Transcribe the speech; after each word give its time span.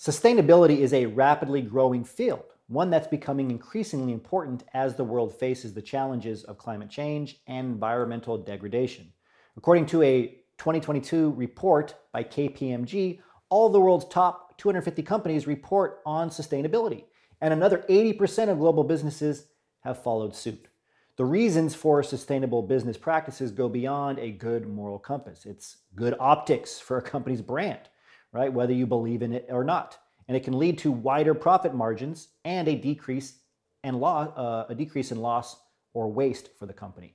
Sustainability 0.00 0.78
is 0.78 0.94
a 0.94 1.04
rapidly 1.04 1.60
growing 1.60 2.04
field, 2.04 2.54
one 2.68 2.88
that's 2.88 3.06
becoming 3.06 3.50
increasingly 3.50 4.14
important 4.14 4.64
as 4.72 4.94
the 4.94 5.04
world 5.04 5.38
faces 5.38 5.74
the 5.74 5.82
challenges 5.82 6.42
of 6.44 6.56
climate 6.56 6.88
change 6.88 7.42
and 7.46 7.66
environmental 7.66 8.38
degradation. 8.38 9.12
According 9.58 9.84
to 9.86 10.00
a 10.00 10.28
2022 10.56 11.32
report 11.32 11.96
by 12.12 12.24
KPMG, 12.24 13.20
all 13.50 13.68
the 13.68 13.78
world's 13.78 14.06
top 14.06 14.56
250 14.56 15.02
companies 15.02 15.46
report 15.46 16.00
on 16.06 16.30
sustainability, 16.30 17.04
and 17.42 17.52
another 17.52 17.84
80% 17.86 18.48
of 18.48 18.58
global 18.58 18.84
businesses 18.84 19.48
have 19.80 20.02
followed 20.02 20.34
suit. 20.34 20.68
The 21.16 21.26
reasons 21.26 21.74
for 21.74 22.02
sustainable 22.02 22.62
business 22.62 22.96
practices 22.96 23.52
go 23.52 23.68
beyond 23.68 24.18
a 24.18 24.30
good 24.30 24.66
moral 24.66 24.98
compass. 24.98 25.44
It's 25.44 25.76
good 25.94 26.14
optics 26.18 26.80
for 26.80 26.96
a 26.96 27.02
company's 27.02 27.42
brand 27.42 27.90
right? 28.32 28.52
Whether 28.52 28.72
you 28.72 28.86
believe 28.86 29.22
in 29.22 29.32
it 29.32 29.46
or 29.48 29.64
not. 29.64 29.98
And 30.28 30.36
it 30.36 30.44
can 30.44 30.58
lead 30.58 30.78
to 30.78 30.92
wider 30.92 31.34
profit 31.34 31.74
margins 31.74 32.28
and 32.44 32.68
a 32.68 32.76
decrease 32.76 33.38
and 33.82 33.98
loss, 33.98 34.28
uh, 34.36 34.66
a 34.68 34.74
decrease 34.74 35.10
in 35.10 35.20
loss 35.20 35.56
or 35.92 36.10
waste 36.12 36.50
for 36.58 36.66
the 36.66 36.72
company. 36.72 37.14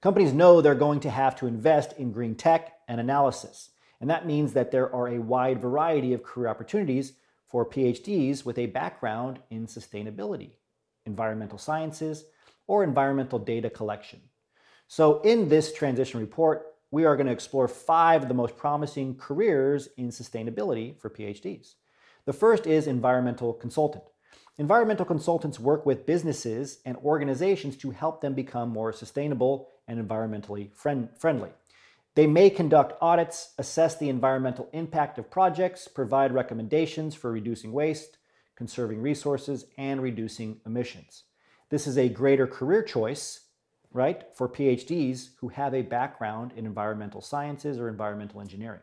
Companies 0.00 0.32
know 0.32 0.60
they're 0.60 0.74
going 0.74 1.00
to 1.00 1.10
have 1.10 1.36
to 1.36 1.46
invest 1.46 1.92
in 1.98 2.12
green 2.12 2.34
tech 2.34 2.72
and 2.88 3.00
analysis. 3.00 3.70
And 4.00 4.10
that 4.10 4.26
means 4.26 4.52
that 4.52 4.70
there 4.70 4.92
are 4.94 5.08
a 5.08 5.20
wide 5.20 5.60
variety 5.60 6.12
of 6.12 6.24
career 6.24 6.48
opportunities 6.48 7.12
for 7.48 7.64
PhDs 7.68 8.44
with 8.44 8.58
a 8.58 8.66
background 8.66 9.38
in 9.50 9.66
sustainability, 9.66 10.52
environmental 11.06 11.58
sciences, 11.58 12.24
or 12.66 12.82
environmental 12.82 13.38
data 13.38 13.70
collection. 13.70 14.20
So, 14.88 15.20
in 15.20 15.48
this 15.48 15.72
transition 15.72 16.18
report, 16.18 16.71
we 16.92 17.06
are 17.06 17.16
going 17.16 17.26
to 17.26 17.32
explore 17.32 17.66
five 17.66 18.22
of 18.22 18.28
the 18.28 18.34
most 18.34 18.56
promising 18.56 19.16
careers 19.16 19.88
in 19.96 20.10
sustainability 20.10 20.96
for 21.00 21.10
PhDs. 21.10 21.74
The 22.26 22.34
first 22.34 22.66
is 22.66 22.86
environmental 22.86 23.54
consultant. 23.54 24.04
Environmental 24.58 25.06
consultants 25.06 25.58
work 25.58 25.86
with 25.86 26.06
businesses 26.06 26.80
and 26.84 26.96
organizations 26.98 27.76
to 27.78 27.90
help 27.90 28.20
them 28.20 28.34
become 28.34 28.68
more 28.68 28.92
sustainable 28.92 29.70
and 29.88 29.98
environmentally 29.98 30.70
friend- 30.74 31.08
friendly. 31.18 31.50
They 32.14 32.26
may 32.26 32.50
conduct 32.50 32.92
audits, 33.00 33.54
assess 33.56 33.96
the 33.96 34.10
environmental 34.10 34.68
impact 34.74 35.18
of 35.18 35.30
projects, 35.30 35.88
provide 35.88 36.34
recommendations 36.34 37.14
for 37.14 37.32
reducing 37.32 37.72
waste, 37.72 38.18
conserving 38.54 39.00
resources, 39.00 39.64
and 39.78 40.02
reducing 40.02 40.60
emissions. 40.66 41.24
This 41.70 41.86
is 41.86 41.96
a 41.96 42.10
greater 42.10 42.46
career 42.46 42.82
choice 42.82 43.46
right, 43.92 44.24
for 44.34 44.48
PhDs 44.48 45.30
who 45.38 45.48
have 45.48 45.74
a 45.74 45.82
background 45.82 46.52
in 46.56 46.66
environmental 46.66 47.20
sciences 47.20 47.78
or 47.78 47.88
environmental 47.88 48.40
engineering. 48.40 48.80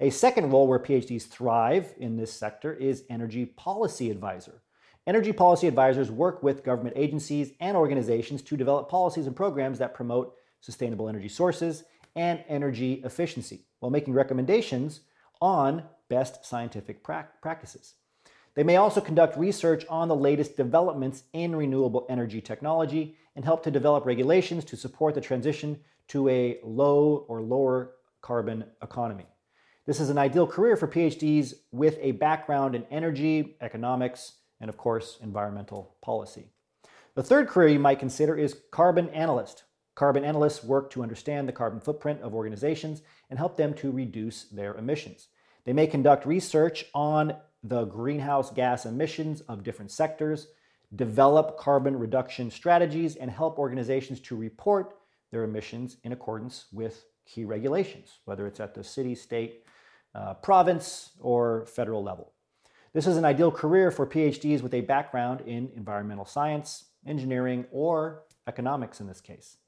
A 0.00 0.10
second 0.10 0.50
role 0.50 0.66
where 0.66 0.78
PhDs 0.78 1.28
thrive 1.28 1.94
in 1.98 2.16
this 2.16 2.32
sector 2.32 2.72
is 2.72 3.04
energy 3.10 3.44
policy 3.44 4.10
advisor. 4.10 4.62
Energy 5.06 5.32
policy 5.32 5.66
advisors 5.66 6.10
work 6.10 6.42
with 6.42 6.64
government 6.64 6.96
agencies 6.96 7.52
and 7.60 7.76
organizations 7.76 8.42
to 8.42 8.56
develop 8.56 8.88
policies 8.88 9.26
and 9.26 9.36
programs 9.36 9.78
that 9.78 9.94
promote 9.94 10.34
sustainable 10.60 11.08
energy 11.08 11.28
sources 11.28 11.84
and 12.16 12.42
energy 12.48 13.02
efficiency 13.04 13.66
while 13.80 13.90
making 13.90 14.14
recommendations 14.14 15.00
on 15.40 15.82
best 16.08 16.44
scientific 16.44 17.02
pra- 17.02 17.28
practices. 17.42 17.94
They 18.54 18.64
may 18.64 18.76
also 18.76 19.00
conduct 19.00 19.36
research 19.36 19.84
on 19.88 20.08
the 20.08 20.16
latest 20.16 20.56
developments 20.56 21.22
in 21.32 21.54
renewable 21.54 22.06
energy 22.08 22.40
technology 22.40 23.16
and 23.36 23.44
help 23.44 23.62
to 23.64 23.70
develop 23.70 24.04
regulations 24.04 24.64
to 24.66 24.76
support 24.76 25.14
the 25.14 25.20
transition 25.20 25.78
to 26.08 26.28
a 26.28 26.58
low 26.64 27.24
or 27.28 27.40
lower 27.40 27.92
carbon 28.20 28.64
economy. 28.82 29.26
This 29.86 30.00
is 30.00 30.10
an 30.10 30.18
ideal 30.18 30.46
career 30.46 30.76
for 30.76 30.88
PhDs 30.88 31.54
with 31.72 31.98
a 32.00 32.12
background 32.12 32.74
in 32.74 32.84
energy, 32.90 33.56
economics, 33.60 34.34
and 34.60 34.68
of 34.68 34.76
course, 34.76 35.18
environmental 35.22 35.96
policy. 36.02 36.48
The 37.14 37.22
third 37.22 37.48
career 37.48 37.68
you 37.68 37.78
might 37.78 37.98
consider 37.98 38.36
is 38.36 38.60
carbon 38.70 39.08
analyst. 39.10 39.64
Carbon 39.94 40.24
analysts 40.24 40.62
work 40.62 40.90
to 40.90 41.02
understand 41.02 41.48
the 41.48 41.52
carbon 41.52 41.80
footprint 41.80 42.20
of 42.22 42.34
organizations 42.34 43.02
and 43.30 43.38
help 43.38 43.56
them 43.56 43.74
to 43.74 43.90
reduce 43.90 44.44
their 44.44 44.74
emissions. 44.74 45.28
They 45.64 45.72
may 45.72 45.86
conduct 45.86 46.26
research 46.26 46.86
on 46.94 47.36
the 47.62 47.84
greenhouse 47.84 48.50
gas 48.50 48.86
emissions 48.86 49.42
of 49.42 49.62
different 49.62 49.90
sectors, 49.90 50.48
develop 50.96 51.58
carbon 51.58 51.98
reduction 51.98 52.50
strategies, 52.50 53.16
and 53.16 53.30
help 53.30 53.58
organizations 53.58 54.20
to 54.20 54.36
report 54.36 54.96
their 55.30 55.44
emissions 55.44 55.98
in 56.04 56.12
accordance 56.12 56.66
with 56.72 57.04
key 57.26 57.44
regulations, 57.44 58.18
whether 58.24 58.46
it's 58.46 58.60
at 58.60 58.74
the 58.74 58.82
city, 58.82 59.14
state, 59.14 59.64
uh, 60.14 60.34
province, 60.34 61.10
or 61.20 61.66
federal 61.66 62.02
level. 62.02 62.32
This 62.92 63.06
is 63.06 63.16
an 63.16 63.24
ideal 63.24 63.52
career 63.52 63.92
for 63.92 64.06
PhDs 64.06 64.62
with 64.62 64.74
a 64.74 64.80
background 64.80 65.42
in 65.42 65.70
environmental 65.76 66.24
science, 66.24 66.86
engineering, 67.06 67.66
or 67.70 68.24
economics 68.48 69.00
in 69.00 69.06
this 69.06 69.20
case. 69.20 69.58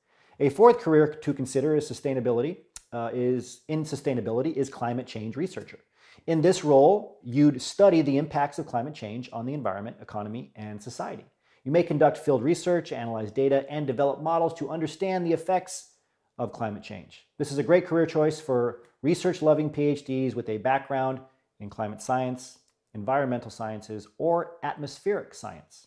A 0.40 0.48
fourth 0.48 0.80
career 0.80 1.06
to 1.06 1.32
consider 1.32 1.76
is 1.76 1.88
sustainability. 1.88 2.56
Uh, 2.92 3.08
is 3.14 3.62
in 3.68 3.84
sustainability 3.84 4.54
is 4.54 4.68
climate 4.68 5.06
change 5.06 5.34
researcher. 5.34 5.78
In 6.26 6.42
this 6.42 6.62
role, 6.62 7.18
you'd 7.22 7.62
study 7.62 8.02
the 8.02 8.18
impacts 8.18 8.58
of 8.58 8.66
climate 8.66 8.94
change 8.94 9.30
on 9.32 9.46
the 9.46 9.54
environment, 9.54 9.96
economy, 10.00 10.52
and 10.56 10.82
society. 10.82 11.24
You 11.64 11.72
may 11.72 11.82
conduct 11.82 12.18
field 12.18 12.42
research, 12.42 12.92
analyze 12.92 13.32
data, 13.32 13.64
and 13.70 13.86
develop 13.86 14.20
models 14.20 14.54
to 14.54 14.70
understand 14.70 15.26
the 15.26 15.32
effects 15.32 15.92
of 16.38 16.52
climate 16.52 16.82
change. 16.82 17.26
This 17.38 17.52
is 17.52 17.58
a 17.58 17.62
great 17.62 17.86
career 17.86 18.06
choice 18.06 18.40
for 18.40 18.82
research 19.00 19.42
loving 19.42 19.70
PhDs 19.70 20.34
with 20.34 20.48
a 20.48 20.58
background 20.58 21.20
in 21.60 21.70
climate 21.70 22.02
science, 22.02 22.58
environmental 22.94 23.50
sciences, 23.50 24.08
or 24.18 24.56
atmospheric 24.62 25.34
science. 25.34 25.86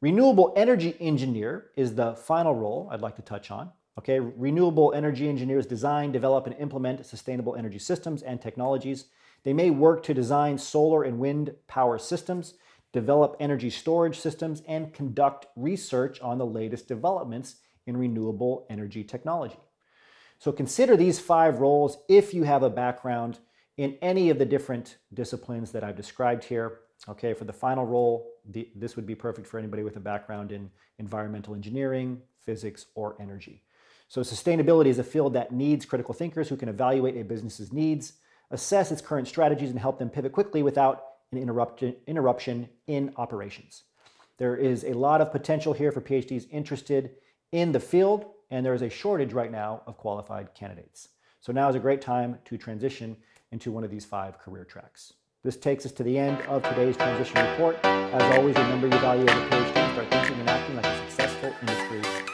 Renewable 0.00 0.52
energy 0.56 0.96
engineer 1.00 1.70
is 1.76 1.94
the 1.94 2.14
final 2.14 2.54
role 2.54 2.88
I'd 2.90 3.00
like 3.00 3.16
to 3.16 3.22
touch 3.22 3.50
on. 3.50 3.70
Okay, 4.00 4.18
renewable 4.18 4.92
energy 4.94 5.28
engineers 5.28 5.66
design, 5.66 6.10
develop, 6.10 6.46
and 6.46 6.56
implement 6.58 7.06
sustainable 7.06 7.54
energy 7.54 7.78
systems 7.78 8.22
and 8.22 8.40
technologies 8.40 9.04
they 9.42 9.52
may 9.52 9.70
work 9.70 10.02
to 10.04 10.14
design 10.14 10.58
solar 10.58 11.02
and 11.02 11.18
wind 11.18 11.54
power 11.66 11.98
systems, 11.98 12.54
develop 12.92 13.36
energy 13.40 13.70
storage 13.70 14.18
systems, 14.18 14.62
and 14.66 14.92
conduct 14.92 15.46
research 15.56 16.20
on 16.20 16.38
the 16.38 16.46
latest 16.46 16.88
developments 16.88 17.56
in 17.86 17.96
renewable 17.96 18.66
energy 18.68 19.02
technology. 19.02 19.58
So 20.38 20.52
consider 20.52 20.96
these 20.96 21.18
five 21.18 21.60
roles 21.60 21.98
if 22.08 22.34
you 22.34 22.44
have 22.44 22.62
a 22.62 22.70
background 22.70 23.38
in 23.76 23.96
any 24.02 24.30
of 24.30 24.38
the 24.38 24.44
different 24.44 24.98
disciplines 25.14 25.72
that 25.72 25.84
I've 25.84 25.96
described 25.96 26.44
here. 26.44 26.80
Okay, 27.08 27.32
for 27.32 27.44
the 27.44 27.52
final 27.52 27.86
role, 27.86 28.30
the, 28.50 28.68
this 28.74 28.94
would 28.96 29.06
be 29.06 29.14
perfect 29.14 29.46
for 29.46 29.58
anybody 29.58 29.82
with 29.82 29.96
a 29.96 30.00
background 30.00 30.52
in 30.52 30.70
environmental 30.98 31.54
engineering, 31.54 32.20
physics, 32.44 32.86
or 32.94 33.16
energy. 33.20 33.62
So, 34.10 34.22
sustainability 34.22 34.86
is 34.86 34.98
a 34.98 35.04
field 35.04 35.34
that 35.34 35.52
needs 35.52 35.86
critical 35.86 36.12
thinkers 36.12 36.48
who 36.48 36.56
can 36.56 36.68
evaluate 36.68 37.16
a 37.16 37.22
business's 37.22 37.72
needs, 37.72 38.14
assess 38.50 38.90
its 38.90 39.00
current 39.00 39.28
strategies, 39.28 39.70
and 39.70 39.78
help 39.78 40.00
them 40.00 40.10
pivot 40.10 40.32
quickly 40.32 40.64
without 40.64 41.04
an 41.30 41.38
interruption 42.08 42.68
in 42.88 43.12
operations. 43.18 43.84
There 44.36 44.56
is 44.56 44.82
a 44.82 44.94
lot 44.94 45.20
of 45.20 45.30
potential 45.30 45.72
here 45.72 45.92
for 45.92 46.00
PhDs 46.00 46.48
interested 46.50 47.12
in 47.52 47.70
the 47.70 47.78
field, 47.78 48.24
and 48.50 48.66
there 48.66 48.74
is 48.74 48.82
a 48.82 48.90
shortage 48.90 49.32
right 49.32 49.52
now 49.52 49.82
of 49.86 49.96
qualified 49.96 50.54
candidates. 50.54 51.10
So 51.38 51.52
now 51.52 51.68
is 51.68 51.76
a 51.76 51.78
great 51.78 52.00
time 52.00 52.36
to 52.46 52.58
transition 52.58 53.16
into 53.52 53.70
one 53.70 53.84
of 53.84 53.92
these 53.92 54.04
five 54.04 54.40
career 54.40 54.64
tracks. 54.64 55.12
This 55.44 55.56
takes 55.56 55.86
us 55.86 55.92
to 55.92 56.02
the 56.02 56.18
end 56.18 56.40
of 56.48 56.64
today's 56.64 56.96
transition 56.96 57.48
report. 57.48 57.78
As 57.84 58.36
always, 58.36 58.56
remember 58.56 58.88
you 58.88 58.98
value 58.98 59.24
as 59.24 59.38
a 59.38 59.46
PhD 59.46 59.92
start 59.92 60.10
thinking 60.10 60.40
and 60.40 60.50
acting 60.50 60.74
like 60.74 60.86
a 60.86 60.98
successful 60.98 61.54
industry 61.60 62.29